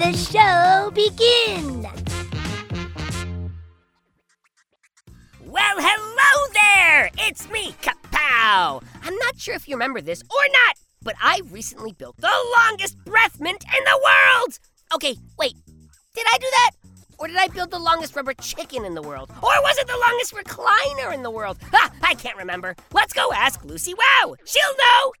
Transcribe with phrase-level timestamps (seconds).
[0.00, 1.82] The show begin.
[5.44, 7.10] Well, hello there!
[7.18, 8.82] It's me, Kapow!
[9.02, 12.96] I'm not sure if you remember this or not, but I recently built the longest
[13.04, 14.58] breath mint in the world!
[14.94, 15.56] Okay, wait,
[16.14, 16.70] did I do that?
[17.18, 19.30] Or did I build the longest rubber chicken in the world?
[19.30, 21.58] Or was it the longest recliner in the world?
[21.74, 22.74] Ah, I can't remember.
[22.94, 24.36] Let's go ask Lucy Wow.
[24.46, 25.12] She'll know!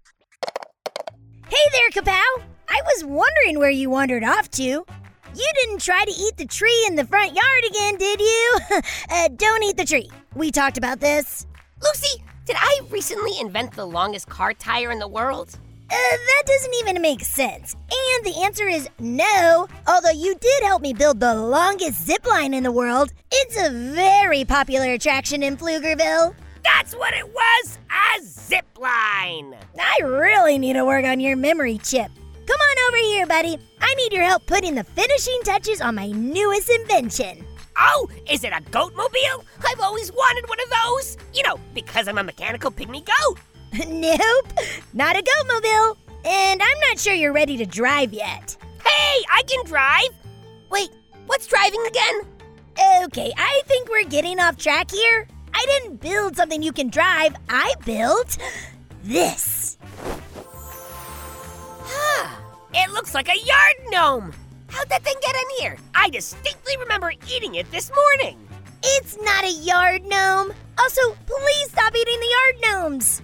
[1.50, 2.59] Hey there, Kapow!
[2.80, 4.62] I was wondering where you wandered off to.
[4.62, 8.58] You didn't try to eat the tree in the front yard again, did you?
[9.10, 10.10] uh, don't eat the tree.
[10.34, 11.46] We talked about this.
[11.82, 15.58] Lucy, did I recently invent the longest car tire in the world?
[15.90, 17.74] Uh, that doesn't even make sense.
[17.74, 19.68] And the answer is no.
[19.86, 23.70] Although you did help me build the longest zip line in the world, it's a
[23.70, 26.34] very popular attraction in Pflugerville.
[26.64, 27.78] That's what it was!
[27.90, 29.54] A zip line!
[29.78, 32.10] I really need to work on your memory chip.
[32.90, 33.56] Over here, buddy.
[33.80, 37.44] I need your help putting the finishing touches on my newest invention.
[37.78, 39.44] Oh, is it a goat mobile?
[39.64, 41.16] I've always wanted one of those.
[41.32, 43.38] You know, because I'm a mechanical pygmy goat.
[43.86, 44.52] nope,
[44.92, 45.98] not a goat mobile.
[46.24, 48.56] And I'm not sure you're ready to drive yet.
[48.84, 50.10] Hey, I can drive.
[50.72, 50.90] Wait,
[51.26, 52.22] what's driving again?
[53.04, 55.28] Okay, I think we're getting off track here.
[55.54, 58.36] I didn't build something you can drive, I built
[59.04, 59.78] this.
[62.74, 64.32] It looks like a yard gnome.
[64.68, 65.76] How'd that thing get in here?
[65.94, 68.38] I distinctly remember eating it this morning.
[68.82, 70.52] It's not a yard gnome.
[70.78, 73.22] Also, please stop eating the yard gnomes.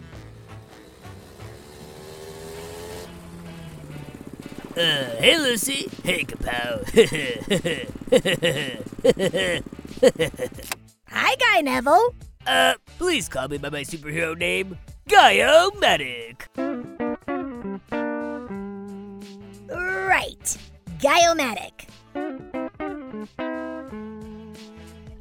[4.76, 5.88] Uh, hey Lucy.
[6.02, 6.84] Hey Kapow.
[11.08, 12.14] Hi, Guy Neville.
[12.46, 14.76] uh, please call me by my superhero name,
[15.08, 16.42] Guyomatic.
[20.98, 21.88] Guyomatic.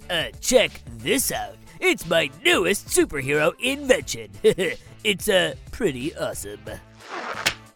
[0.09, 1.55] Uh, check this out.
[1.79, 4.29] It's my newest superhero invention.
[5.03, 6.59] it's, uh, pretty awesome.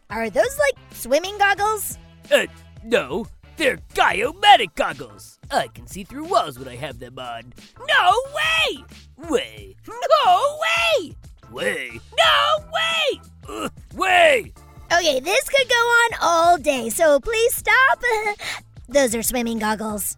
[0.09, 1.97] Are those like swimming goggles?
[2.31, 2.45] Uh,
[2.83, 3.27] no,
[3.57, 5.39] they're Guyomatic goggles.
[5.51, 7.53] I can see through walls when I have them on.
[7.87, 8.83] No way!
[9.29, 11.15] Way, No way!
[11.51, 13.21] way, No way!
[13.49, 14.53] uh, way.
[14.91, 18.01] Okay, this could go on all day, so please stop.
[18.89, 20.17] Those are swimming goggles.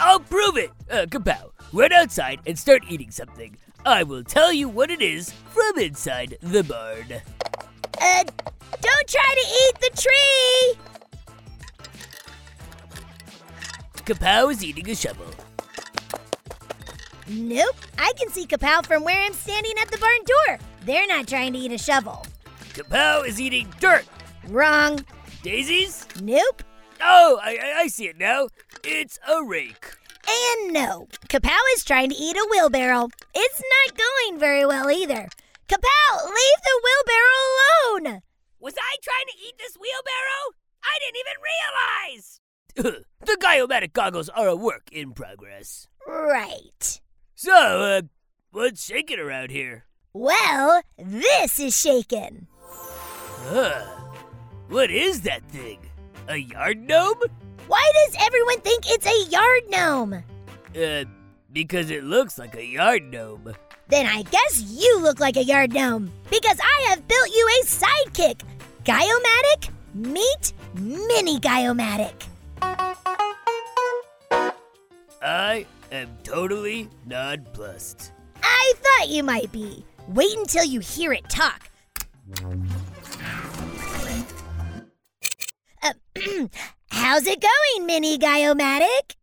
[0.00, 0.70] I'll prove it.
[0.90, 3.56] Uh, Kapow, run outside and start eating something.
[3.84, 7.20] I will tell you what it is from inside the barn.
[8.00, 8.24] Uh,
[8.80, 10.78] don't try to eat the tree!
[14.04, 15.26] Kapow is eating a shovel.
[17.28, 20.58] Nope, I can see Kapow from where I'm standing at the barn door.
[20.84, 22.26] They're not trying to eat a shovel.
[22.72, 24.06] Kapow is eating dirt.
[24.48, 25.04] Wrong.
[25.42, 26.06] Daisies?
[26.22, 26.62] Nope.
[27.02, 28.48] Oh, I, I, I see it now.
[28.82, 29.86] It's a rake.
[30.26, 33.08] And no, Kapow is trying to eat a wheelbarrow.
[33.34, 35.28] It's not going very well either.
[35.68, 38.22] Kapow, leave the wheelbarrow alone!
[38.60, 40.54] Was I trying to eat this wheelbarrow?
[40.82, 41.38] I didn't even
[42.14, 43.04] realize!
[43.26, 45.88] the Guyomatic goggles are a work in progress.
[46.06, 47.00] Right.
[47.34, 48.02] So, uh,
[48.52, 49.84] what's shaking around here?
[50.14, 52.46] Well, this is shaken.
[53.44, 53.82] Huh.
[54.68, 55.78] What is that thing?
[56.28, 57.20] A yard gnome?
[57.66, 60.22] Why does everyone think it's a yard gnome?
[60.76, 61.04] Uh,
[61.52, 63.52] because it looks like a yard gnome.
[63.88, 67.64] Then I guess you look like a yard gnome because I have built you a
[67.66, 68.42] sidekick.
[68.84, 72.14] Guyomatic, meet Mini Guyomatic.
[75.20, 78.12] I am totally nonplussed.
[78.42, 79.84] I thought you might be.
[80.08, 81.68] Wait until you hear it talk.
[85.82, 85.92] Uh,
[86.90, 89.16] how's it going, Mini Guyomatic?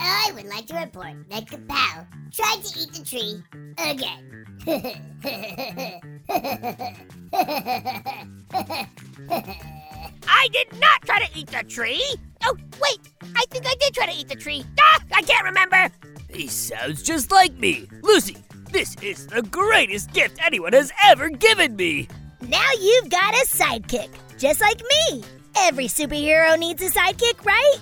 [0.00, 3.40] I would like to report that Kapow tried to eat the tree
[3.78, 4.46] again.
[10.26, 12.04] I did not try to eat the tree!
[12.44, 12.98] Oh, wait,
[13.36, 14.64] I think I did try to eat the tree.
[14.80, 15.88] Ah, I can't remember!
[16.32, 17.86] He sounds just like me.
[18.02, 18.36] Lucy,
[18.72, 22.08] this is the greatest gift anyone has ever given me.
[22.40, 24.08] Now you've got a sidekick,
[24.38, 25.22] just like me.
[25.56, 27.76] Every superhero needs a sidekick, right?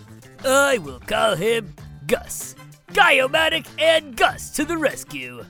[0.45, 1.75] I will call him
[2.07, 2.55] Gus.
[2.93, 5.45] Guyomatic and Gus to the rescue.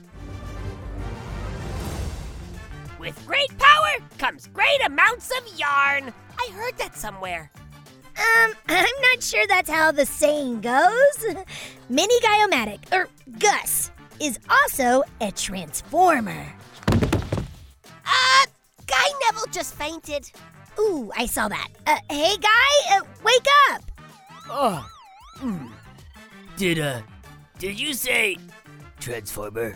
[2.99, 6.13] With great power comes great amounts of yarn.
[6.37, 7.51] I heard that somewhere.
[8.15, 11.25] Um, I'm not sure that's how the saying goes.
[11.89, 13.07] Mini Guyomatic, or
[13.39, 16.45] Gus, is also a transformer.
[16.91, 18.45] Uh,
[18.85, 20.31] Guy Neville just fainted.
[20.79, 21.67] Ooh, I saw that.
[21.85, 23.81] Uh, hey, guy, uh, wake up!
[24.49, 24.87] Oh.
[25.37, 25.67] Hmm.
[26.57, 27.01] Did uh
[27.57, 28.37] did you say
[28.99, 29.75] Transformer?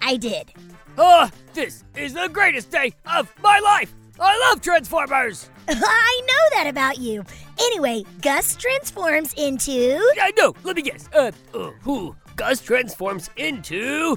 [0.00, 0.52] I did.
[0.98, 3.92] Oh, this is the greatest day of my life!
[4.20, 5.48] I love Transformers!
[5.68, 7.24] I know that about you.
[7.58, 9.98] Anyway, Gus transforms into.
[10.20, 11.08] I know, let me guess.
[11.14, 12.14] Uh, uh who?
[12.36, 14.16] Gus transforms into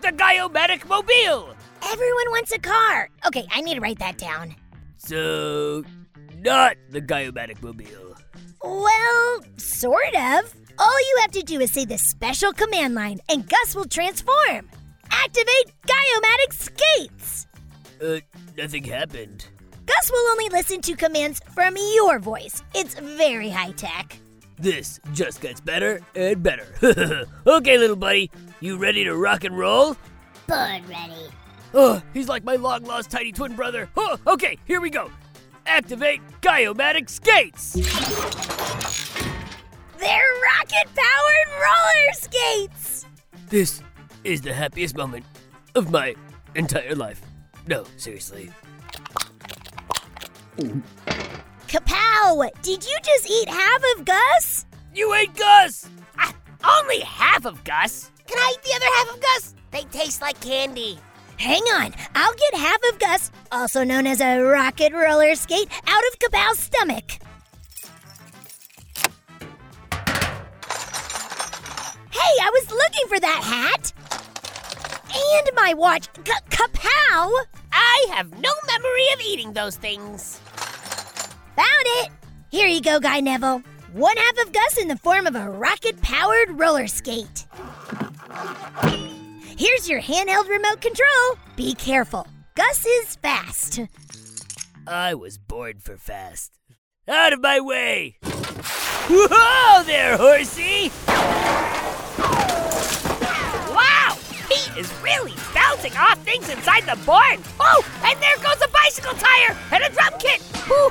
[0.00, 1.54] the Guyomatic Mobile!
[1.82, 3.08] Everyone wants a car.
[3.26, 4.54] Okay, I need to write that down.
[5.02, 5.82] So,
[6.36, 8.14] not the Guyomatic Mobile.
[8.62, 10.54] Well, sort of.
[10.78, 14.70] All you have to do is say the special command line, and Gus will transform.
[15.10, 17.46] Activate Guyomatic Skates!
[18.02, 18.20] Uh,
[18.58, 19.46] nothing happened.
[19.86, 22.62] Gus will only listen to commands from your voice.
[22.74, 24.18] It's very high tech.
[24.58, 26.66] This just gets better and better.
[27.46, 28.30] okay, little buddy,
[28.60, 29.96] you ready to rock and roll?
[30.46, 31.30] Born ready.
[31.72, 33.88] Oh, he's like my long lost tiny twin brother.
[33.96, 35.10] Oh, okay, here we go.
[35.66, 37.74] Activate Guyomatic Skates!
[39.98, 43.06] They're rocket powered roller skates!
[43.48, 43.82] This
[44.24, 45.24] is the happiest moment
[45.74, 46.14] of my
[46.54, 47.20] entire life.
[47.66, 48.50] No, seriously.
[51.68, 52.50] Kapow!
[52.62, 54.66] Did you just eat half of Gus?
[54.94, 55.88] You ate Gus!
[56.18, 56.34] Ah,
[56.64, 58.10] only half of Gus.
[58.26, 59.54] Can I eat the other half of Gus?
[59.70, 60.98] They taste like candy.
[61.40, 66.02] Hang on, I'll get half of Gus, also known as a rocket roller skate, out
[66.12, 67.12] of Kapow's stomach.
[72.10, 73.90] Hey, I was looking for that hat!
[75.14, 76.12] And my watch.
[76.24, 77.32] K- Kapow!
[77.72, 80.40] I have no memory of eating those things.
[81.56, 82.10] Found it!
[82.50, 83.62] Here you go, Guy Neville.
[83.94, 87.46] One half of Gus in the form of a rocket powered roller skate.
[89.60, 91.36] Here's your handheld remote control.
[91.54, 92.26] Be careful.
[92.54, 93.78] Gus is fast.
[94.86, 96.58] I was born for fast.
[97.06, 98.16] Out of my way!
[98.22, 100.90] Whoa there, horsey!
[103.70, 104.16] Wow!
[104.48, 107.42] He is really bouncing off things inside the barn.
[107.60, 110.40] Oh, and there goes a bicycle tire and a drum kit.
[110.68, 110.88] Whew.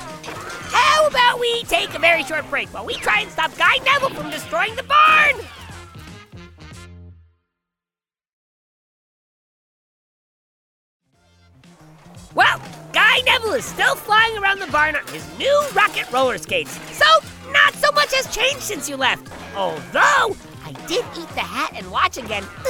[0.70, 4.12] How about we take a very short break while we try and stop Guy Neville
[4.12, 5.44] from destroying the barn?
[12.36, 12.62] Well,
[12.94, 16.78] Guy Neville is still flying around the barn on his new rocket roller skates.
[16.96, 17.06] So,
[17.52, 19.32] not so much has changed since you left.
[19.56, 22.44] Although, I did eat the hat and watch again.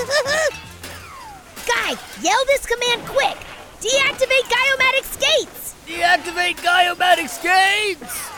[1.68, 3.38] Guy, yell this command quick.
[3.82, 5.76] Deactivate Guyomatic skates.
[5.90, 8.30] Deactivate Guyomatic Skates!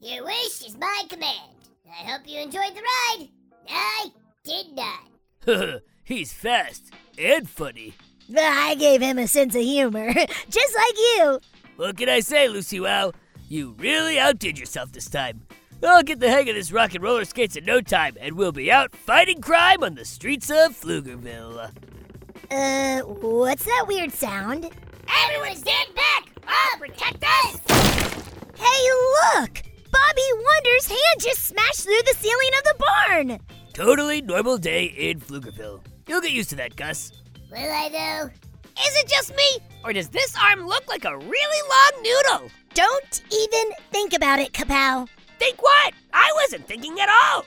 [0.00, 1.54] Your wish is my command.
[1.88, 3.28] I hope you enjoyed the ride.
[3.68, 4.10] I
[4.48, 5.82] did not.
[6.04, 7.94] He's fast and funny.
[8.36, 10.12] I gave him a sense of humor,
[10.50, 11.40] just like you.
[11.76, 13.12] What can I say, Lucy Wow?
[13.48, 15.42] You really outdid yourself this time.
[15.82, 18.52] I'll get the hang of this rock and roller skates in no time, and we'll
[18.52, 21.70] be out fighting crime on the streets of Pflugerville.
[22.50, 24.68] Uh, what's that weird sound?
[25.24, 26.28] Everyone stand back!
[26.46, 27.60] I'll protect us!
[28.58, 28.90] Hey,
[29.36, 29.62] look!
[29.90, 33.57] Bobby Wonder's hand just smashed through the ceiling of the barn!
[33.78, 35.80] Totally normal day in Pflugerville.
[36.08, 37.12] You'll get used to that, Gus.
[37.48, 38.26] Will I though?
[38.82, 39.48] Is it just me?
[39.84, 42.50] Or does this arm look like a really long noodle?
[42.74, 45.08] Don't even think about it, Kapow.
[45.38, 45.94] Think what?
[46.12, 47.44] I wasn't thinking at all.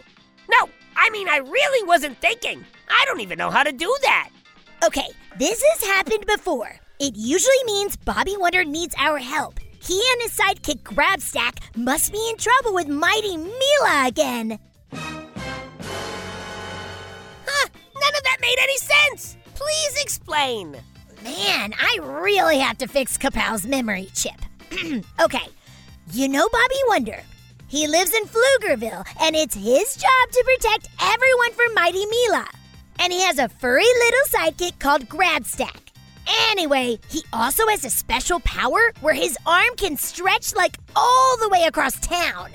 [0.49, 2.63] No, I mean, I really wasn't thinking.
[2.89, 4.29] I don't even know how to do that.
[4.85, 6.79] Okay, this has happened before.
[7.01, 9.59] It usually means Bobby Wonder needs our help.
[9.83, 14.59] He and his sidekick Grabstack must be in trouble with Mighty Mila again.
[19.61, 20.71] Please explain.
[21.23, 24.41] Man, I really have to fix Kapow's memory chip.
[25.21, 25.47] okay,
[26.11, 27.21] you know Bobby Wonder.
[27.67, 32.47] He lives in Pflugerville, and it's his job to protect everyone from Mighty Mila.
[32.99, 35.89] And he has a furry little sidekick called Grabstack.
[36.49, 41.49] Anyway, he also has a special power where his arm can stretch like all the
[41.49, 42.49] way across town.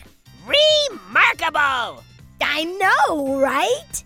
[0.44, 2.02] Remarkable.
[2.40, 4.04] I know, right?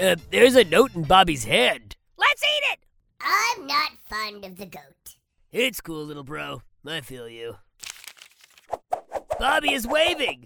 [0.00, 1.87] Uh, there's a note in Bobby's hand.
[2.28, 2.78] Let's eat it!
[3.22, 5.16] I'm not fond of the goat.
[5.50, 6.62] It's cool, little bro.
[6.86, 7.56] I feel you.
[9.38, 10.44] Bobby is waving!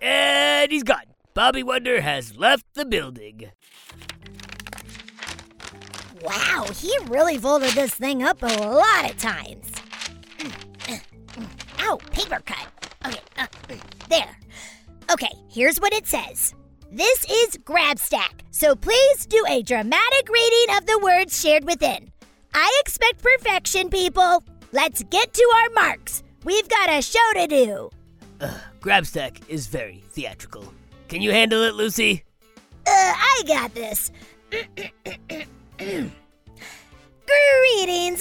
[0.00, 1.04] And he's gone.
[1.34, 3.50] Bobby Wonder has left the building.
[6.22, 9.72] Wow, he really folded this thing up a lot of times.
[11.80, 12.66] Ow, paper cut.
[13.06, 13.46] Okay, uh,
[14.08, 14.36] there.
[15.10, 16.54] Okay, here's what it says.
[16.92, 22.12] This is Grabstack, so please do a dramatic reading of the words shared within.
[22.52, 24.44] I expect perfection, people.
[24.72, 26.22] Let's get to our marks.
[26.44, 27.88] We've got a show to do.
[28.82, 30.74] Grabstack is very theatrical.
[31.08, 32.22] Can you handle it, Lucy?
[32.86, 34.10] Uh, I got this.
[34.50, 34.82] Greetings,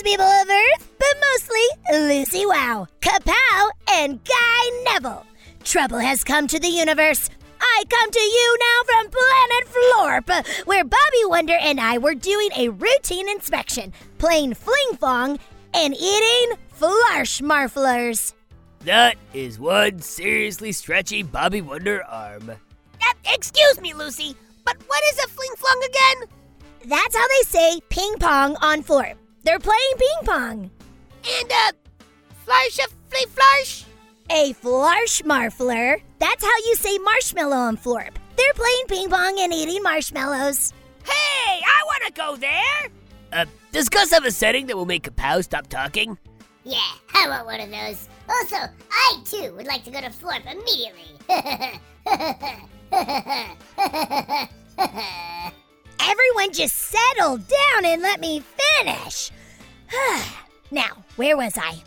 [0.01, 1.59] people of Earth, but mostly
[1.91, 5.25] Lucy Wow, Kapow, and Guy Neville.
[5.65, 7.29] Trouble has come to the universe.
[7.61, 12.49] I come to you now from Planet Florp, where Bobby Wonder and I were doing
[12.55, 15.39] a routine inspection, playing Fling fong,
[15.73, 18.33] and eating Flarschmarflers.
[18.85, 22.49] That is one seriously stretchy Bobby Wonder arm.
[22.49, 24.35] Uh, excuse me, Lucy,
[24.65, 26.29] but what is a fling flong again?
[26.85, 29.15] That's how they say ping pong on Florp.
[29.43, 30.71] They're playing ping pong.
[31.41, 31.71] And, uh,
[32.45, 33.83] flarsh a flea flarsh?
[34.31, 35.99] A Flarschmarfler.
[36.19, 38.15] That's how you say marshmallow on Florp.
[38.37, 40.71] They're playing ping pong and eating marshmallows.
[41.03, 42.89] Hey, I want to go there!
[43.33, 46.15] Uh, does Gus have a setting that will make Kapow stop talking?
[46.63, 48.07] Yeah, I want one of those.
[48.29, 48.57] Also,
[48.91, 51.17] I too would like to go to Florp immediately.
[56.01, 58.43] Everyone just settle down and let me
[58.79, 59.31] finish.
[60.71, 61.81] now, where was I?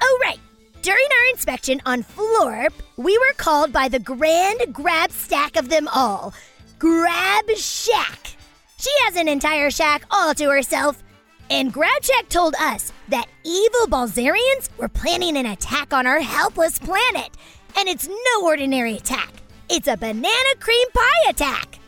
[0.00, 0.38] Oh, right.
[0.82, 5.88] During our inspection on Florp, we were called by the grand grab stack of them
[5.88, 6.32] all
[6.78, 8.36] Grab Shack.
[8.78, 11.02] She has an entire shack all to herself.
[11.50, 16.78] And Grab Shack told us that evil Balzarians were planning an attack on our helpless
[16.78, 17.30] planet.
[17.76, 19.32] And it's no ordinary attack,
[19.68, 21.80] it's a banana cream pie attack.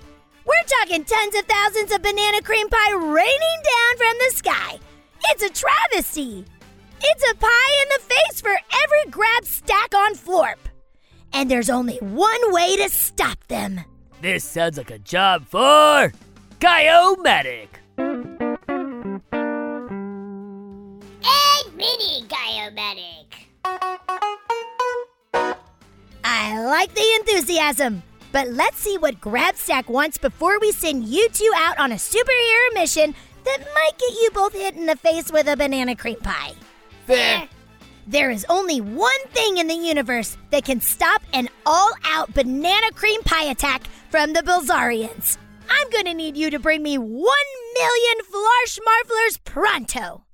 [0.45, 4.81] We're talking tons of thousands of banana cream pie raining down from the sky.
[5.31, 6.45] It's a travesty.
[7.03, 10.59] It's a pie in the face for every grab stack on Florp.
[11.33, 13.81] And there's only one way to stop them.
[14.21, 16.13] This sounds like a job for
[16.59, 17.69] Guyomatic.
[21.25, 23.47] and mini Guyomatic.
[26.23, 28.03] I like the enthusiasm,
[28.33, 32.75] but let's see what Grabstack wants before we send you two out on a superhero
[32.75, 33.15] mission
[33.45, 36.53] that might get you both hit in the face with a banana cream pie.
[37.11, 37.43] Fair.
[37.43, 37.47] Eh,
[38.07, 42.93] there is only one thing in the universe that can stop an all out banana
[42.93, 45.37] cream pie attack from the Bilzarians.
[45.69, 50.25] I'm gonna need you to bring me one million Flarschmarflers pronto.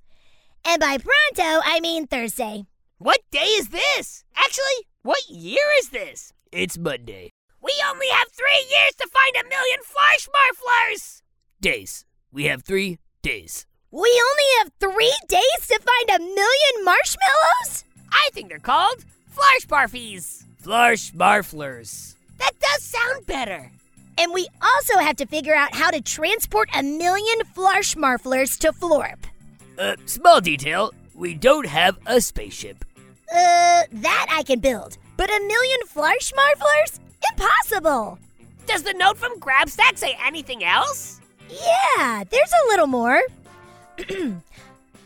[0.65, 2.67] And by pronto, I mean Thursday.
[2.99, 4.23] What day is this?
[4.35, 6.31] Actually, what year is this?
[6.51, 7.31] It's Monday.
[7.59, 11.23] We only have three years to find a million Flarschmarflers!
[11.59, 12.05] Days.
[12.31, 13.65] We have three days.
[13.97, 17.83] We only have three days to find a million marshmallows?
[18.11, 19.03] I think they're called
[19.35, 20.43] Flarschbarfies.
[20.63, 22.13] Flarsh Marflers.
[22.37, 23.71] That does sound better.
[24.19, 29.17] And we also have to figure out how to transport a million Flarschmarflers to Florp.
[29.79, 30.93] Uh, small detail.
[31.15, 32.85] We don't have a spaceship.
[33.33, 34.99] Uh, that I can build.
[35.17, 36.99] But a million Flarschmarflers?
[37.31, 38.19] Impossible!
[38.67, 41.19] Does the note from Grabstack say anything else?
[41.49, 43.23] Yeah, there's a little more.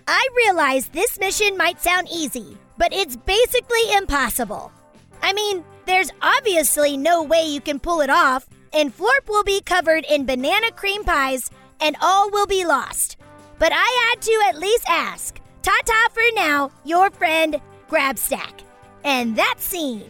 [0.07, 4.71] I realize this mission might sound easy, but it's basically impossible.
[5.21, 9.61] I mean, there's obviously no way you can pull it off, and Florp will be
[9.61, 13.17] covered in banana cream pies, and all will be lost.
[13.59, 15.39] But I had to at least ask.
[15.61, 18.63] Ta ta for now, your friend Grabstack.
[19.03, 20.09] And that scene.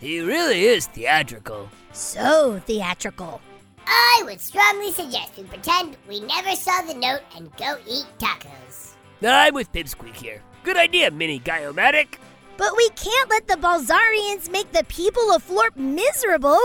[0.00, 1.68] He really is theatrical.
[1.92, 3.40] So theatrical.
[3.86, 8.94] I would strongly suggest we pretend we never saw the note and go eat tacos.
[9.26, 10.42] I'm with Pipsqueak here.
[10.64, 12.18] Good idea, Mini Guyomatic.
[12.56, 16.60] But we can't let the Balzarians make the people of Florp miserable.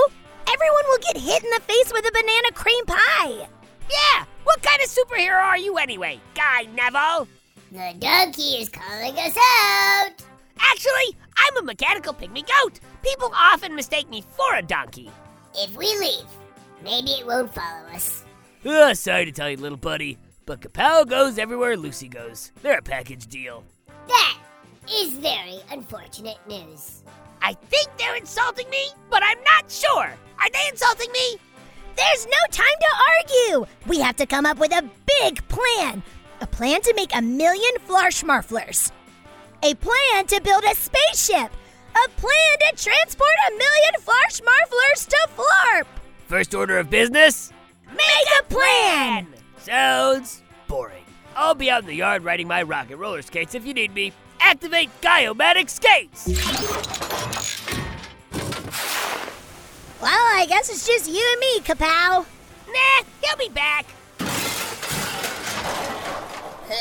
[0.52, 3.48] Everyone will get hit in the face with a banana cream pie.
[3.90, 7.28] Yeah, what kind of superhero are you anyway, Guy Neville?
[7.72, 10.12] The donkey is calling us out.
[10.60, 12.80] Actually, I'm a mechanical pygmy goat.
[13.04, 15.10] People often mistake me for a donkey.
[15.56, 16.26] If we leave,
[16.84, 18.24] maybe it won't follow us.
[18.66, 22.52] Oh, sorry to tell you, little buddy, but Kapow goes everywhere Lucy goes.
[22.62, 23.64] They're a package deal.
[24.08, 24.38] That
[24.92, 27.04] is very unfortunate news.
[27.42, 30.08] I think they're insulting me, but I'm not sure.
[30.40, 31.38] Are they insulting me?
[31.96, 33.66] There's no time to argue.
[33.88, 34.90] We have to come up with a
[35.22, 36.02] big plan.
[36.42, 38.92] A plan to make a million Flarschmarflers.
[39.64, 41.52] A plan to build a spaceship.
[41.92, 45.99] A plan to transport a million Flarschmarflers to Florp.
[46.30, 47.52] First order of business?
[47.90, 49.26] Make a plan.
[49.58, 51.04] Sounds boring.
[51.36, 54.14] I'll be out in the yard riding my rocket roller skates if you need me.
[54.40, 56.28] Activate Guyomatic Skates!
[60.00, 62.24] Well, I guess it's just you and me, Kapow.
[62.68, 63.88] Nah, he'll be back.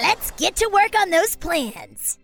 [0.03, 2.19] Let's get to work on those plans.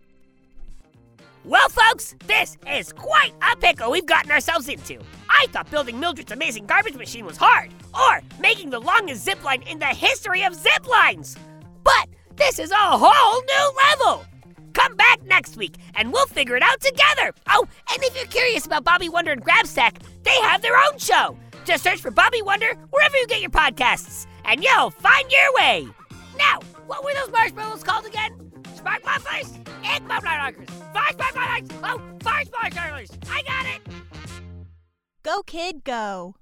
[1.46, 4.98] Well, folks, this is quite a pickle we've gotten ourselves into.
[5.28, 9.60] I thought building Mildred's amazing garbage machine was hard, or making the longest zip line
[9.62, 11.36] in the history of zip lines.
[11.82, 14.24] But this is a whole new level.
[14.72, 17.34] Come back next week and we'll figure it out together.
[17.50, 21.36] Oh, and if you're curious about Bobby Wonder and Grabstack, they have their own show.
[21.66, 25.88] Just search for Bobby Wonder wherever you get your podcasts, and you'll find your way.
[26.38, 28.44] Now, what were those marshmallows called again?
[28.84, 29.58] Spark mufflers?
[29.82, 30.68] Egg mufflers.
[30.68, 31.68] Spark mufflers.
[31.82, 33.10] Oh, spark mufflers.
[33.30, 33.80] I got it.
[35.22, 36.34] Go, kid, go.